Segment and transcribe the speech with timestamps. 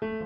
[0.00, 0.16] Selamat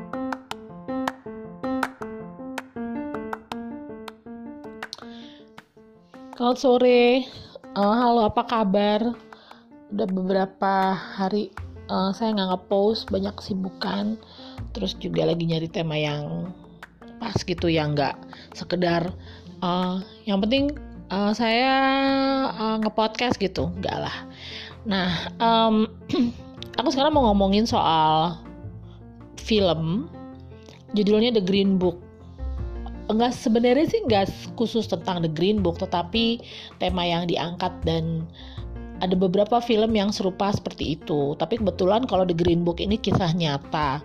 [6.63, 7.27] sore,
[7.75, 9.03] uh, halo apa kabar?
[9.91, 11.51] Udah beberapa hari
[11.91, 14.15] uh, saya nggak ngepost banyak kesibukan,
[14.79, 16.55] terus juga lagi nyari tema yang
[17.19, 18.15] pas gitu yang nggak
[18.55, 19.11] sekedar
[19.59, 20.71] uh, yang penting
[21.11, 21.75] uh, saya
[22.55, 24.23] uh, ngepodcast gitu, enggak lah.
[24.87, 25.91] Nah, um,
[26.79, 28.39] aku sekarang mau ngomongin soal
[29.45, 30.09] film,
[30.97, 32.01] judulnya The Green Book.
[33.13, 36.41] Enggak sebenarnya sih enggak khusus tentang The Green Book tetapi
[36.81, 38.25] tema yang diangkat dan
[39.05, 41.37] ada beberapa film yang serupa seperti itu.
[41.37, 44.01] Tapi kebetulan kalau The Green Book ini kisah nyata.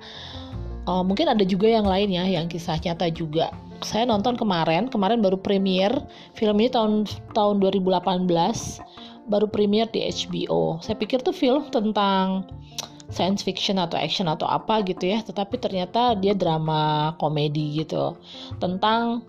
[0.83, 3.55] Uh, mungkin ada juga yang lain ya yang kisah nyata juga.
[3.79, 5.95] Saya nonton kemarin kemarin baru premier
[6.35, 8.27] film ini tahun tahun 2018
[9.29, 12.49] baru premier di HBO saya pikir tuh film tentang
[13.09, 15.19] science fiction atau action atau apa gitu ya.
[15.21, 18.17] Tetapi ternyata dia drama komedi gitu.
[18.61, 19.25] Tentang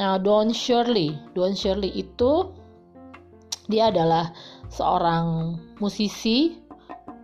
[0.00, 1.14] uh, Don Shirley.
[1.36, 2.50] Don Shirley itu
[3.70, 4.34] dia adalah
[4.72, 6.58] seorang musisi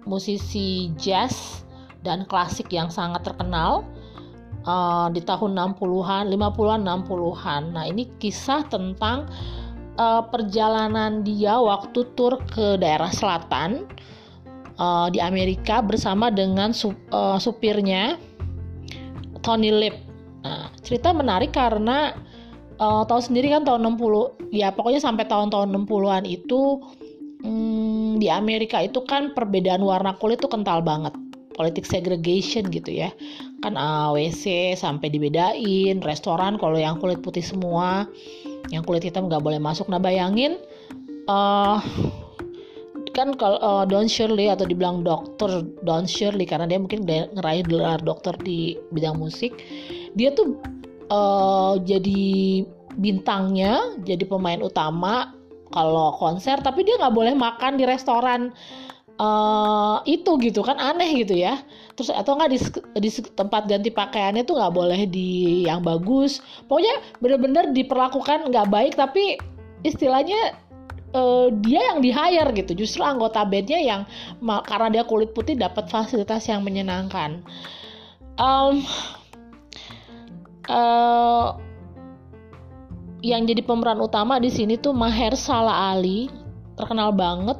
[0.07, 1.67] musisi jazz
[2.07, 3.83] dan klasik yang sangat terkenal
[4.63, 7.63] uh, di tahun 60-an, 50-an, 60-an.
[7.75, 9.27] Nah, ini kisah tentang
[9.99, 13.91] uh, perjalanan dia waktu tur ke daerah selatan
[14.79, 18.17] uh, di Amerika bersama dengan sup, uh, supirnya
[19.45, 19.97] Tony Lip.
[20.47, 22.15] Nah, cerita menarik karena
[22.79, 26.81] uh, tahu sendiri kan tahun 60 ya pokoknya sampai tahun-tahun 60-an itu
[27.43, 31.13] hmm, di Amerika itu kan perbedaan warna kulit tuh kental banget.
[31.57, 33.09] Politik segregation gitu ya.
[33.65, 38.05] Kan uh, WC sampai dibedain restoran kalau yang kulit putih semua
[38.69, 39.89] yang kulit hitam nggak boleh masuk.
[39.89, 40.61] Nah bayangin
[41.31, 41.81] uh,
[43.17, 48.05] kan kalau uh, Don Shirley atau dibilang dokter Don Shirley karena dia mungkin ngeraih gelar
[48.05, 49.57] dokter di bidang musik
[50.13, 50.61] dia tuh
[51.09, 52.63] uh, jadi
[53.01, 55.33] bintangnya jadi pemain utama
[55.73, 58.53] kalau konser tapi dia nggak boleh makan di restoran
[59.21, 61.61] uh, itu gitu kan aneh gitu ya.
[61.97, 62.59] Terus atau nggak di,
[63.01, 66.41] di tempat ganti pakaiannya tuh nggak boleh di yang bagus.
[66.69, 69.41] Pokoknya bener-bener diperlakukan nggak baik tapi
[69.85, 70.57] istilahnya
[71.17, 74.05] uh, dia yang di hire gitu justru anggota bandnya yang
[74.69, 77.41] karena dia kulit putih dapat fasilitas yang menyenangkan
[78.37, 78.85] um,
[80.69, 81.57] uh,
[83.25, 86.29] yang jadi pemeran utama di sini tuh Maher Salah Ali
[86.77, 87.57] terkenal banget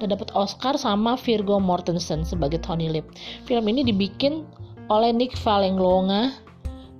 [0.00, 3.04] dan dapat Oscar sama Virgo Mortensen sebagai Tony Lip.
[3.44, 4.48] Film ini dibikin
[4.88, 6.32] oleh Nick Valenglonga.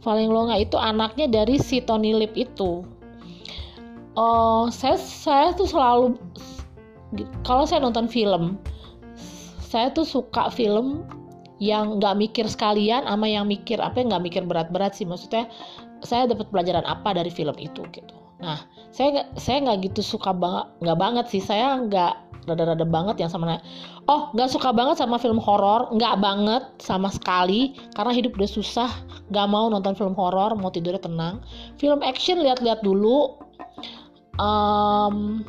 [0.04, 2.84] Valenglonga itu anaknya dari si Tony Lip itu
[4.16, 6.18] uh, saya saya tuh selalu
[7.42, 8.58] kalau saya nonton film
[9.70, 11.06] saya tuh suka film
[11.62, 15.06] yang nggak mikir sekalian sama yang mikir apa nggak mikir berat-berat sih.
[15.06, 15.46] Maksudnya
[16.02, 18.16] saya dapat pelajaran apa dari film itu gitu.
[18.42, 21.38] Nah saya saya nggak gitu suka banget nggak banget sih.
[21.38, 22.14] Saya nggak
[22.48, 23.60] rada-rada banget yang sama
[24.08, 28.90] oh nggak suka banget sama film horor nggak banget sama sekali karena hidup udah susah
[29.28, 31.44] nggak mau nonton film horor mau tidurnya tenang.
[31.76, 33.36] Film action lihat-lihat dulu
[34.40, 35.44] um,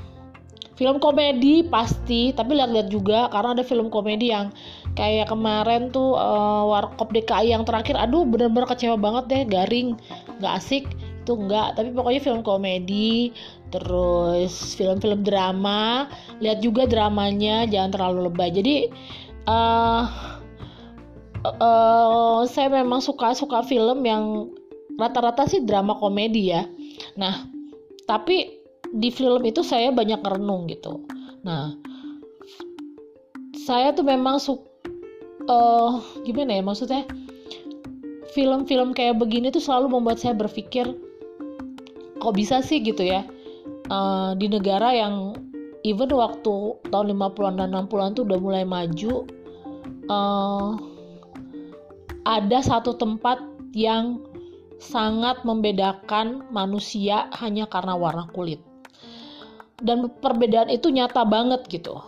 [0.75, 4.51] film komedi pasti tapi lihat-lihat juga karena ada film komedi yang
[4.97, 9.95] kayak kemarin tuh uh, warkop DKI yang terakhir aduh bener-bener kecewa banget deh garing
[10.41, 10.83] nggak asik
[11.21, 13.29] itu enggak tapi pokoknya film komedi
[13.71, 16.09] terus film-film drama
[16.43, 18.49] lihat juga dramanya jangan terlalu lebay.
[18.51, 18.75] Jadi
[19.47, 20.03] uh,
[21.45, 24.51] uh, saya memang suka suka film yang
[24.99, 26.67] rata-rata sih drama komedi ya.
[27.15, 27.47] Nah
[28.09, 28.60] tapi
[28.91, 31.03] di film itu saya banyak renung gitu.
[31.47, 31.75] Nah
[33.55, 34.67] saya tuh memang suka
[35.47, 37.03] uh, gimana ya maksudnya?
[38.31, 40.87] Film-film kayak begini tuh selalu membuat saya berpikir
[42.21, 43.27] kok bisa sih gitu ya?
[43.91, 45.35] Uh, di negara yang
[45.83, 49.27] even waktu tahun 50-an dan 60-an tuh udah mulai maju
[50.07, 50.79] uh,
[52.23, 53.41] ada satu tempat
[53.75, 54.21] yang
[54.79, 58.61] sangat membedakan manusia hanya karena warna kulit
[59.81, 61.99] dan perbedaan itu nyata banget gitu.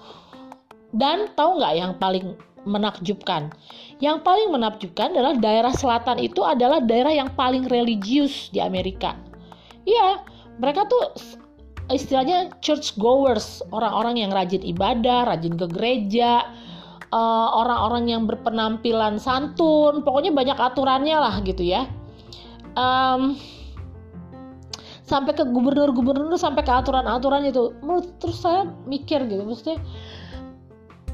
[0.93, 3.51] Dan tahu nggak yang paling menakjubkan?
[3.99, 9.17] Yang paling menakjubkan adalah daerah selatan itu adalah daerah yang paling religius di Amerika.
[9.83, 10.23] Iya
[10.61, 11.11] mereka tuh
[11.91, 16.47] istilahnya church goers orang-orang yang rajin ibadah rajin ke gereja
[17.11, 21.89] eh, orang-orang uh, yang berpenampilan santun pokoknya banyak aturannya lah gitu ya.
[22.73, 23.37] Um,
[25.03, 27.75] sampai ke gubernur-gubernur sampai ke aturan-aturan itu.
[27.83, 29.79] Menurut terus saya mikir gitu maksudnya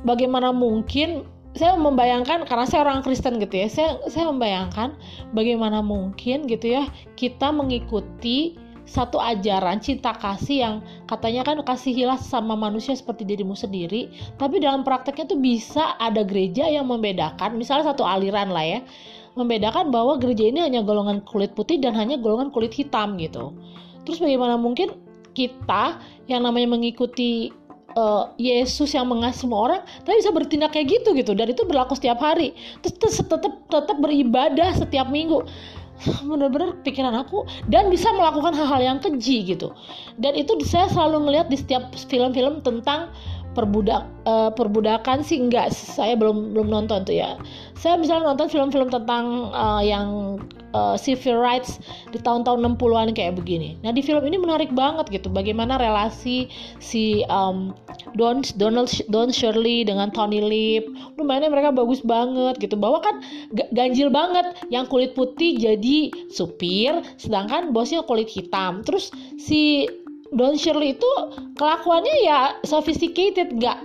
[0.08, 1.28] bagaimana mungkin
[1.58, 4.94] saya membayangkan karena saya orang Kristen gitu ya saya saya membayangkan
[5.34, 6.86] bagaimana mungkin gitu ya
[7.18, 8.54] kita mengikuti
[8.90, 10.76] satu ajaran cinta kasih yang
[11.06, 14.10] katanya kan kasihilah sama manusia seperti dirimu sendiri
[14.42, 18.80] tapi dalam prakteknya tuh bisa ada gereja yang membedakan misalnya satu aliran lah ya
[19.40, 23.56] membedakan bahwa gereja ini hanya golongan kulit putih dan hanya golongan kulit hitam gitu.
[24.04, 25.00] Terus bagaimana mungkin
[25.32, 27.56] kita yang namanya mengikuti
[27.96, 31.32] uh, Yesus yang mengasihi semua orang tapi bisa bertindak kayak gitu gitu.
[31.32, 32.52] Dan itu berlaku setiap hari.
[32.84, 35.48] Terus tetap tetap beribadah setiap minggu.
[36.30, 37.48] Bener-bener pikiran aku.
[37.72, 39.72] Dan bisa melakukan hal-hal yang keji gitu.
[40.20, 43.12] Dan itu saya selalu ngelihat di setiap film-film tentang
[43.58, 47.36] perbudak uh, perbudakan sih enggak saya belum belum nonton tuh ya.
[47.74, 50.38] Saya misalnya nonton film-film tentang uh, yang
[50.74, 51.82] uh, civil rights
[52.14, 53.80] di tahun-tahun 60-an kayak begini.
[53.82, 57.74] Nah di film ini menarik banget gitu bagaimana relasi si um,
[58.14, 60.86] Don Donald Don Shirley dengan Tony Lip
[61.18, 62.76] lumayan mereka bagus banget gitu.
[62.78, 63.22] Bahwa kan
[63.74, 68.86] ganjil banget yang kulit putih jadi supir sedangkan bosnya kulit hitam.
[68.86, 69.10] Terus
[69.40, 69.88] si
[70.30, 71.12] Don Shirley itu
[71.58, 73.82] kelakuannya ya sophisticated, nggak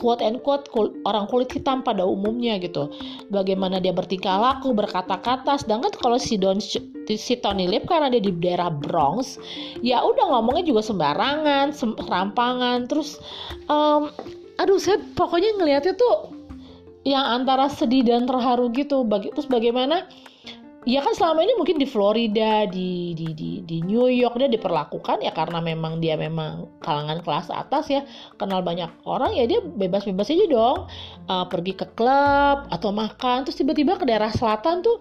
[0.00, 0.66] quote and quote
[1.06, 2.90] orang kulit hitam pada umumnya gitu.
[3.30, 5.62] Bagaimana dia bertingkah laku, berkata-kata.
[5.62, 9.38] Sedangkan kalau si Don si Tony Lip karena dia di daerah Bronx,
[9.84, 12.90] ya udah ngomongnya juga sembarangan, serampangan.
[12.90, 13.22] Terus,
[13.70, 14.10] um,
[14.58, 16.34] aduh saya pokoknya ngelihatnya tuh
[17.06, 19.06] yang antara sedih dan terharu gitu.
[19.06, 20.08] Bagi, terus bagaimana
[20.82, 25.22] ya kan selama ini mungkin di Florida di di di di New York dia diperlakukan
[25.22, 28.02] ya karena memang dia memang kalangan kelas atas ya
[28.34, 30.90] kenal banyak orang ya dia bebas-bebas aja dong.
[31.30, 34.98] Uh, pergi ke klub atau makan terus tiba-tiba ke daerah selatan tuh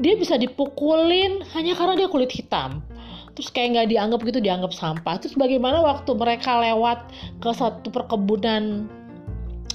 [0.00, 2.80] dia bisa dipukulin hanya karena dia kulit hitam.
[3.36, 5.20] Terus kayak nggak dianggap gitu dianggap sampah.
[5.20, 8.88] Terus bagaimana waktu mereka lewat ke satu perkebunan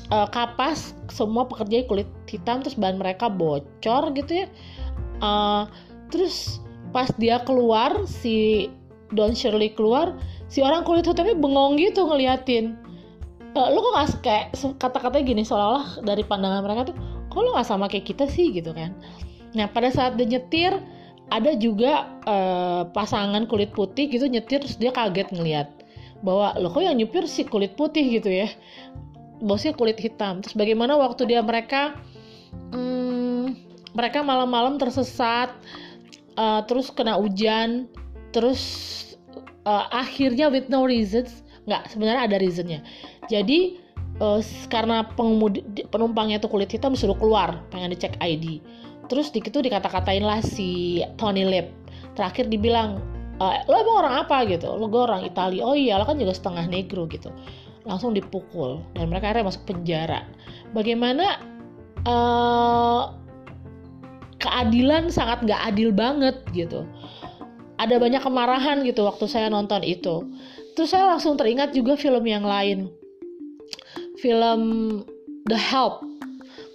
[0.10, 4.48] uh, kapas semua pekerja kulit hitam terus bahan mereka bocor gitu ya
[5.24, 5.64] uh,
[6.12, 6.60] terus
[6.92, 8.68] pas dia keluar si
[9.16, 10.14] Don Shirley keluar
[10.52, 12.78] si orang kulit hitamnya bengong gitu ngeliatin.
[13.54, 14.46] Uh, lu kok gak kayak
[14.82, 16.96] kata-katanya gini seolah-olah dari pandangan mereka tuh
[17.30, 18.54] kok lu gak sama kayak kita sih?
[18.54, 18.94] gitu kan.
[19.58, 20.74] Nah pada saat dia nyetir
[21.30, 25.70] ada juga uh, pasangan kulit putih gitu nyetir terus dia kaget ngeliat
[26.26, 28.06] bahwa lo kok yang nyupir si kulit putih?
[28.22, 28.50] gitu ya.
[29.44, 30.42] Bosnya kulit hitam.
[30.42, 31.98] Terus bagaimana waktu dia mereka
[32.74, 33.33] hmm,
[33.94, 35.54] mereka malam-malam tersesat
[36.38, 37.90] uh, terus kena hujan
[38.34, 38.62] terus
[39.70, 42.80] uh, akhirnya with no reasons nggak sebenarnya ada reasonnya.
[43.32, 43.80] Jadi
[44.20, 48.60] uh, karena pengemudi penumpangnya tuh kulit hitam disuruh keluar pengen dicek ID
[49.12, 51.70] terus di itu dikata-katain lah si Tony Lip.
[52.14, 53.02] Terakhir dibilang
[53.38, 54.48] e, lo emang orang apa?
[54.48, 54.70] gitu.
[54.74, 57.30] Lo gue orang Italia oh iya lo kan juga setengah negro gitu.
[57.84, 60.24] Langsung dipukul dan mereka akhirnya masuk penjara.
[60.72, 61.42] Bagaimana
[62.08, 63.12] uh,
[64.44, 66.84] keadilan sangat nggak adil banget gitu.
[67.80, 70.28] Ada banyak kemarahan gitu waktu saya nonton itu.
[70.76, 72.92] Terus saya langsung teringat juga film yang lain.
[74.20, 74.62] Film
[75.48, 76.04] The Help.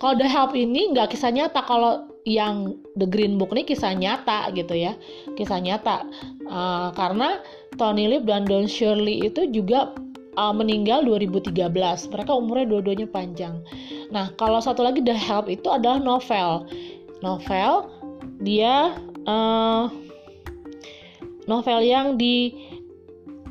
[0.00, 4.49] Kalau The Help ini nggak kisah nyata kalau yang The Green Book ini kisah nyata
[4.56, 4.97] gitu ya.
[5.37, 6.09] Kisah nyata.
[6.49, 7.41] Uh, karena
[7.76, 9.93] Tony Lip dan Don Shirley itu juga
[10.38, 11.53] uh, meninggal 2013
[12.15, 13.59] mereka umurnya dua-duanya panjang.
[14.15, 16.70] Nah kalau satu lagi The Help itu adalah novel
[17.20, 17.91] novel
[18.43, 18.94] dia
[19.26, 19.91] uh,
[21.51, 22.55] novel yang di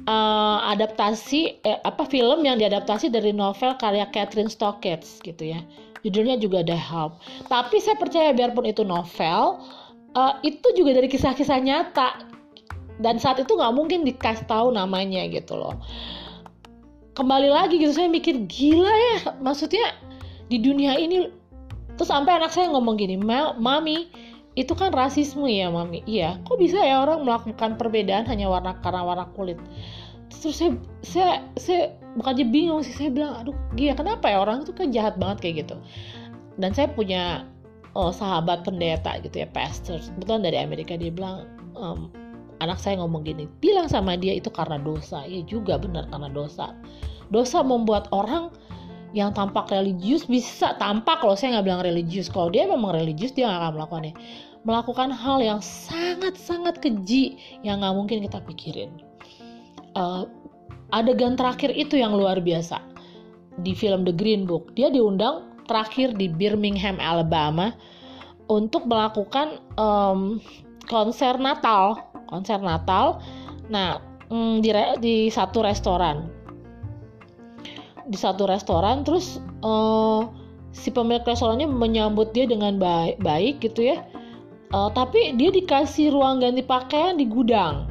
[0.07, 5.59] uh, adaptasi eh, apa film yang diadaptasi dari novel karya Catherine Stockett gitu ya.
[6.05, 7.19] Judulnya juga The Help.
[7.51, 9.59] Tapi saya percaya biarpun itu novel
[10.15, 12.23] uh, itu juga dari kisah-kisah nyata.
[12.97, 15.77] Dan saat itu nggak mungkin dikasih tahu namanya gitu loh.
[17.13, 19.97] Kembali lagi gitu saya mikir gila ya maksudnya
[20.47, 21.29] di dunia ini
[21.97, 24.07] terus sampai anak saya ngomong gini mami
[24.57, 26.01] itu kan rasisme ya mami.
[26.09, 29.61] Iya kok bisa ya orang melakukan perbedaan hanya warna karena warna kulit?
[30.33, 30.71] Terus saya
[31.05, 31.81] saya saya
[32.17, 35.55] bukannya bingung sih saya bilang aduh gila kenapa ya orang itu kan jahat banget kayak
[35.61, 35.77] gitu.
[36.57, 37.45] Dan saya punya
[37.93, 40.01] oh, sahabat pendeta gitu ya pastor.
[40.01, 41.45] Kebetulan dari Amerika dia bilang
[41.77, 42.09] um,
[42.57, 45.21] anak saya ngomong gini bilang sama dia itu karena dosa.
[45.29, 46.73] Ya juga benar karena dosa.
[47.29, 48.49] Dosa membuat orang
[49.17, 52.29] yang tampak religius bisa tampak loh saya nggak bilang religius.
[52.29, 54.13] Kalau dia memang religius dia nggak akan melakukannya
[54.67, 58.91] melakukan hal yang sangat-sangat keji yang nggak mungkin kita pikirin.
[59.95, 60.27] Uh,
[60.91, 62.83] adegan terakhir itu yang luar biasa
[63.63, 64.75] di film The Green Book.
[64.75, 67.71] Dia diundang terakhir di Birmingham Alabama
[68.51, 70.43] untuk melakukan um,
[70.91, 72.03] konser Natal.
[72.27, 73.23] Konser Natal.
[73.71, 74.69] Nah mm, di,
[74.99, 76.36] di satu restoran
[78.07, 80.27] di satu restoran terus uh,
[80.71, 84.03] si pemilik restorannya menyambut dia dengan baik, baik gitu ya.
[84.75, 87.87] Uh, tapi dia dikasih ruang ganti pakaian di gudang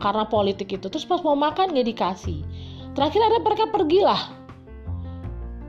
[0.00, 0.86] karena politik itu.
[0.88, 2.44] Terus pas mau makan nggak dikasih.
[2.92, 4.22] Terakhir ada mereka pergilah.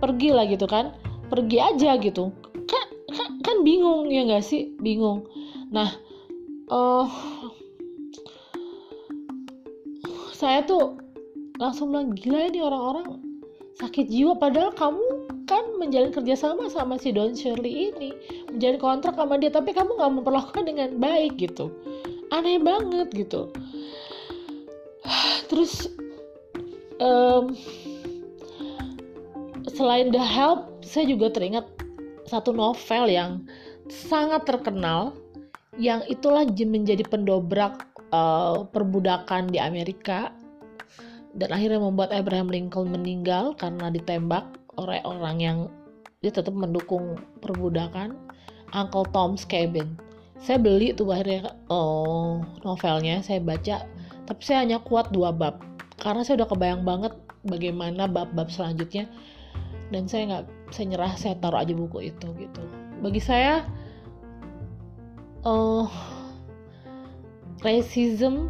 [0.03, 0.95] Pergilah gitu kan.
[1.31, 2.35] Pergi aja gitu.
[2.67, 4.75] Kan kan, kan bingung ya nggak sih?
[4.79, 5.23] Bingung.
[5.71, 5.87] Nah
[6.67, 7.07] uh,
[10.35, 10.99] saya tuh
[11.61, 13.30] langsung bilang gila ini orang-orang
[13.81, 14.37] sakit jiwa.
[14.37, 15.05] Padahal kamu
[15.49, 18.13] kan menjalin kerjasama sama si Don Shirley ini.
[18.53, 21.73] Menjalin kontrak sama dia tapi kamu nggak memperlakukan dengan baik gitu.
[22.29, 23.49] Aneh banget gitu.
[25.49, 25.89] Terus
[27.01, 27.57] um,
[29.73, 31.65] selain The Help saya juga teringat
[32.29, 33.43] satu novel yang
[33.91, 35.17] sangat terkenal
[35.79, 40.31] yang itulah menjadi pendobrak uh, perbudakan di Amerika
[41.35, 44.43] dan akhirnya membuat Abraham Lincoln meninggal karena ditembak
[44.75, 45.57] oleh orang yang
[46.19, 48.15] dia tetap mendukung perbudakan
[48.75, 49.95] Uncle Tom's Cabin
[50.41, 53.85] saya beli tuh akhirnya oh, novelnya saya baca
[54.25, 55.61] tapi saya hanya kuat dua bab
[56.01, 57.13] karena saya udah kebayang banget
[57.45, 59.05] bagaimana bab-bab selanjutnya
[59.93, 62.63] dan saya nggak saya nyerah saya taruh aja buku itu gitu.
[63.03, 63.67] Bagi saya
[65.43, 65.85] uh,
[67.61, 68.49] racism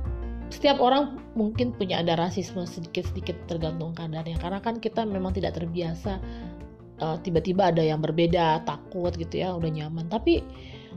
[0.51, 6.19] setiap orang mungkin punya ada rasisme sedikit-sedikit tergantung kadarnya karena kan kita memang tidak terbiasa
[7.01, 10.05] tiba tiba-tiba ada yang berbeda takut gitu ya udah nyaman.
[10.05, 10.45] Tapi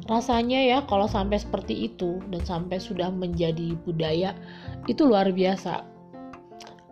[0.05, 4.37] rasanya ya kalau sampai seperti itu dan sampai sudah menjadi budaya
[4.85, 5.81] itu luar biasa.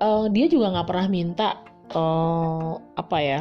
[0.01, 1.49] Uh, dia juga nggak pernah minta
[1.93, 3.41] uh, apa ya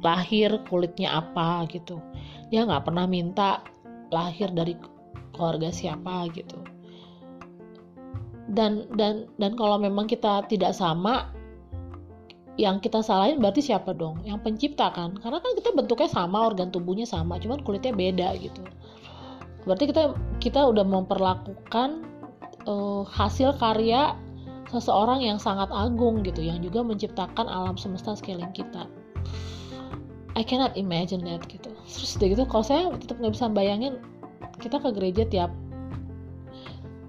[0.00, 2.00] lahir kulitnya apa gitu.
[2.48, 3.60] Dia nggak pernah minta
[4.08, 4.80] lahir dari
[5.36, 6.71] keluarga siapa gitu
[8.52, 11.32] dan dan dan kalau memang kita tidak sama
[12.60, 14.20] yang kita salahin berarti siapa dong?
[14.28, 15.16] Yang pencipta kan?
[15.16, 18.60] Karena kan kita bentuknya sama organ tubuhnya sama cuman kulitnya beda gitu.
[19.64, 22.04] Berarti kita kita udah memperlakukan
[22.68, 24.12] uh, hasil karya
[24.68, 28.84] seseorang yang sangat agung gitu yang juga menciptakan alam semesta sekeliling kita.
[30.36, 31.72] I cannot imagine that gitu.
[31.88, 33.96] Terus deh gitu kalau saya tetap nggak bisa bayangin
[34.60, 35.52] kita ke gereja tiap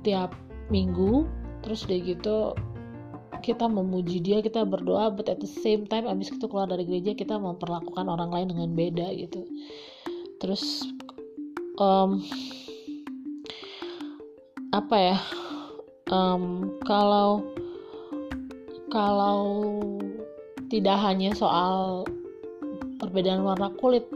[0.04, 0.36] tiap
[0.72, 1.28] minggu
[1.64, 2.54] terus deh gitu
[3.44, 7.12] kita memuji dia kita berdoa but at the same time abis itu keluar dari gereja
[7.12, 9.44] kita memperlakukan orang lain dengan beda gitu.
[10.40, 10.88] Terus
[11.76, 12.24] um,
[14.72, 15.18] apa ya
[16.10, 17.44] um, kalau
[18.88, 19.44] kalau
[20.72, 22.08] tidak hanya soal
[22.98, 24.08] perbedaan warna kulit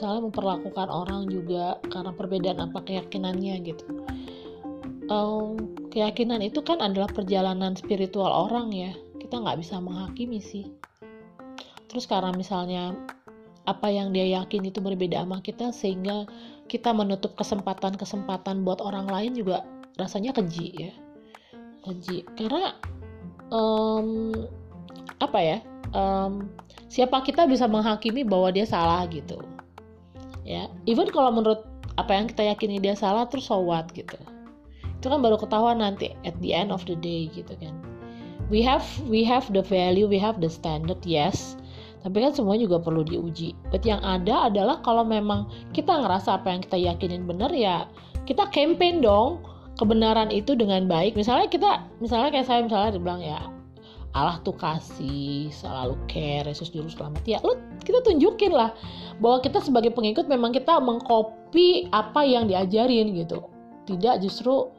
[0.00, 3.84] misalnya memperlakukan orang juga karena perbedaan apa keyakinannya gitu.
[5.12, 8.96] Um, keyakinan itu kan adalah perjalanan spiritual orang ya.
[9.20, 10.72] Kita nggak bisa menghakimi sih.
[11.92, 12.96] Terus karena misalnya
[13.68, 16.24] apa yang dia yakin itu berbeda sama kita sehingga
[16.64, 19.68] kita menutup kesempatan-kesempatan buat orang lain juga
[20.00, 20.92] rasanya keji ya.
[21.84, 22.24] Keji.
[22.40, 22.72] Karena
[23.52, 24.32] um,
[25.20, 25.58] apa ya
[25.92, 26.48] um,
[26.88, 29.59] siapa kita bisa menghakimi bahwa dia salah gitu
[30.50, 31.62] ya even kalau menurut
[31.94, 34.16] apa yang kita yakini dia salah terus so what gitu.
[35.00, 37.76] Itu kan baru ketahuan nanti at the end of the day gitu kan.
[38.50, 41.54] We have we have the value we have the standard yes.
[42.00, 43.52] Tapi kan semua juga perlu diuji.
[43.68, 47.84] But yang ada adalah kalau memang kita ngerasa apa yang kita yakinin benar ya
[48.24, 49.44] kita campaign dong
[49.76, 51.14] kebenaran itu dengan baik.
[51.14, 53.59] Misalnya kita misalnya kayak saya misalnya dibilang ya
[54.10, 57.22] Allah tuh kasih selalu care Yesus juru selamat.
[57.26, 57.54] Ya lu
[57.86, 58.74] kita tunjukin lah
[59.22, 63.46] bahwa kita sebagai pengikut memang kita mengcopy apa yang diajarin gitu.
[63.86, 64.74] Tidak justru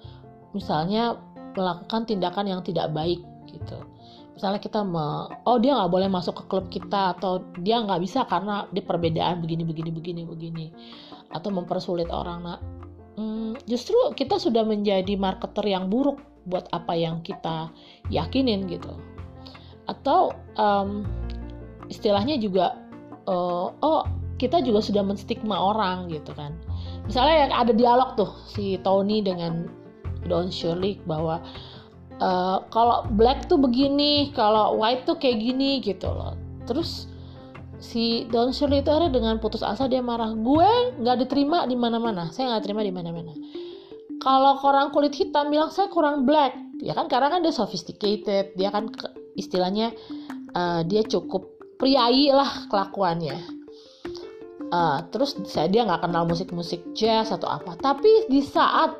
[0.51, 1.15] misalnya
[1.55, 3.79] melakukan tindakan yang tidak baik gitu.
[4.35, 8.27] Misalnya kita me, oh dia nggak boleh masuk ke klub kita atau dia nggak bisa
[8.27, 10.65] karena dia perbedaan begini begini begini begini.
[11.31, 12.39] Atau mempersulit orang.
[12.43, 12.59] Nah
[13.15, 17.69] hmm, justru kita sudah menjadi marketer yang buruk buat apa yang kita
[18.09, 18.91] yakinin gitu
[19.89, 21.07] atau um,
[21.89, 22.77] istilahnya juga
[23.25, 24.03] uh, oh
[24.37, 26.53] kita juga sudah menstigma orang gitu kan
[27.05, 29.69] misalnya yang ada dialog tuh si Tony dengan
[30.25, 31.41] Don Shirley bahwa
[32.21, 36.37] uh, kalau black tuh begini, kalau white tuh kayak gini gitu loh.
[36.69, 37.09] Terus
[37.81, 40.69] si Don Shirley itu akhirnya dengan putus asa dia marah, gue
[41.01, 43.33] nggak diterima di mana-mana, saya nggak terima di mana-mana.
[44.21, 48.69] Kalau orang kulit hitam bilang saya kurang black, ya kan karena kan dia sophisticated, dia
[48.69, 48.93] kan
[49.35, 49.91] istilahnya
[50.55, 51.49] uh, dia cukup
[51.81, 53.41] priai lah kelakuannya.
[54.71, 57.75] Uh, terus saya dia nggak kenal musik-musik jazz atau apa.
[57.81, 58.95] Tapi di saat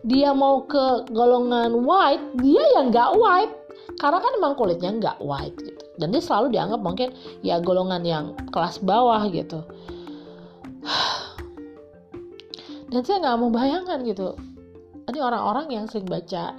[0.00, 3.52] dia mau ke golongan white dia yang nggak white.
[4.00, 5.84] Karena kan emang kulitnya nggak white gitu.
[6.00, 7.12] Dan dia selalu dianggap mungkin
[7.44, 9.60] ya golongan yang kelas bawah gitu.
[12.90, 14.38] Dan saya nggak mau bayangkan gitu.
[15.10, 16.56] Ini orang-orang yang sering baca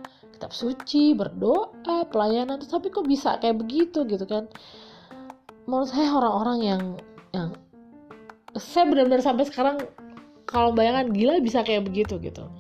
[0.52, 4.52] kitab suci berdoa pelayanan tapi kok bisa kayak begitu gitu kan?
[5.64, 6.84] Menurut saya orang-orang yang
[7.32, 7.50] yang
[8.60, 9.80] saya benar-benar sampai sekarang
[10.44, 12.52] kalau bayangkan gila bisa kayak begitu gitu.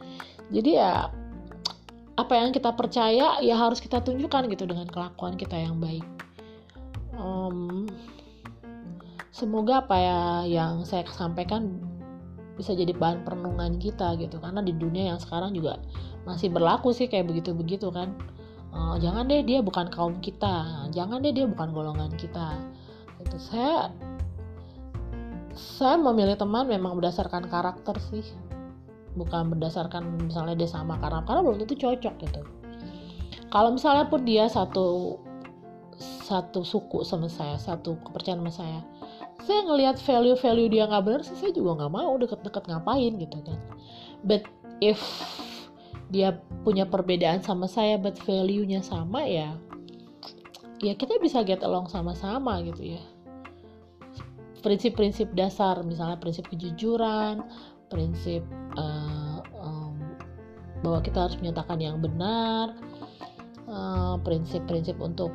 [0.55, 1.11] Jadi ya
[2.15, 6.07] apa yang kita percaya ya harus kita tunjukkan gitu dengan kelakuan kita yang baik.
[7.19, 7.91] Um,
[9.35, 11.90] semoga apa ya yang saya sampaikan
[12.61, 14.37] bisa jadi bahan perenungan kita gitu.
[14.37, 15.81] Karena di dunia yang sekarang juga
[16.29, 18.13] masih berlaku sih kayak begitu begitu kan.
[18.71, 20.87] Uh, jangan deh dia bukan kaum kita.
[20.93, 22.55] Jangan deh dia bukan golongan kita.
[23.19, 23.89] Itu saya
[25.57, 28.23] saya memilih teman memang berdasarkan karakter sih.
[29.17, 32.41] Bukan berdasarkan misalnya dia sama karena karena belum tentu cocok gitu.
[33.51, 35.19] Kalau misalnya pun dia satu
[36.31, 38.81] satu suku sama saya satu kepercayaan sama saya
[39.45, 43.59] saya ngelihat value-value dia nggak benar sih saya juga nggak mau deket-deket ngapain gitu kan.
[44.21, 44.45] But
[44.81, 45.01] if
[46.11, 49.55] dia punya perbedaan sama saya but value-nya sama ya
[50.81, 53.01] ya kita bisa get along sama-sama gitu ya.
[54.61, 57.41] Prinsip-prinsip dasar misalnya prinsip kejujuran
[57.91, 58.45] prinsip
[58.77, 59.97] uh, um,
[60.79, 62.73] bahwa kita harus menyatakan yang benar
[63.69, 65.29] eh, prinsip-prinsip uh, untuk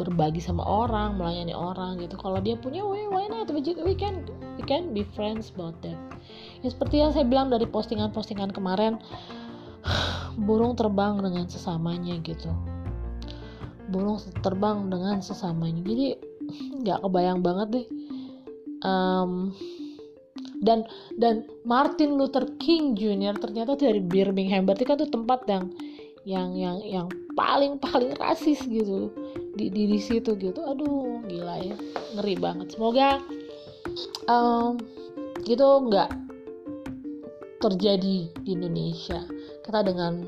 [0.00, 2.16] berbagi sama orang melayani orang gitu.
[2.16, 3.48] Kalau dia punya way why not?
[3.52, 3.60] We
[3.96, 4.24] can
[4.56, 5.98] we can be friends about that.
[6.64, 8.96] Ya seperti yang saya bilang dari postingan-postingan kemarin
[10.48, 12.48] burung terbang dengan sesamanya gitu.
[13.92, 15.84] Burung terbang dengan sesamanya.
[15.84, 16.06] Jadi
[16.84, 17.86] nggak kebayang banget deh.
[18.82, 19.54] Um,
[20.62, 20.86] dan
[21.18, 23.34] dan Martin Luther King Jr.
[23.34, 25.64] ternyata dari Birmingham berarti kan itu tempat yang
[26.22, 29.10] yang yang yang paling paling rasis gitu
[29.56, 30.60] di di, di situ gitu.
[30.64, 31.76] Aduh gila ya.
[32.16, 32.74] Ngeri banget.
[32.74, 33.20] Semoga
[34.28, 34.78] um,
[35.44, 36.10] gitu nggak
[37.62, 39.22] terjadi di Indonesia.
[39.62, 40.26] Kita dengan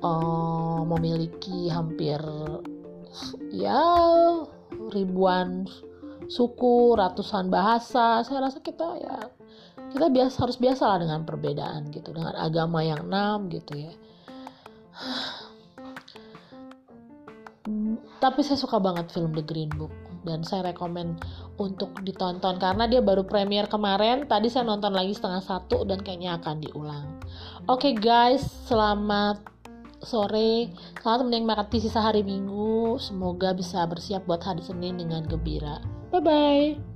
[0.00, 2.18] uh, memiliki hampir
[3.52, 3.82] ya
[4.92, 5.68] ribuan
[6.28, 8.22] suku, ratusan bahasa.
[8.24, 9.18] Saya rasa kita ya
[9.88, 13.92] kita biasa harus biasa lah dengan perbedaan gitu, dengan agama yang enam gitu ya.
[18.18, 19.92] Tapi saya suka banget film The Green Book
[20.26, 21.16] dan saya rekomen
[21.60, 24.26] untuk ditonton karena dia baru premier kemarin.
[24.26, 27.06] Tadi saya nonton lagi setengah satu dan kayaknya akan diulang.
[27.70, 29.40] Oke okay guys, selamat
[30.02, 30.72] sore.
[31.02, 32.98] Selamat menikmati sisa hari Minggu.
[32.98, 35.82] Semoga bisa bersiap buat hari Senin dengan gembira.
[36.10, 36.87] Bye bye.